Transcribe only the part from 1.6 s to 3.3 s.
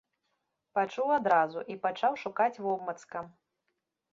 і пачаў шукаць вобмацкам.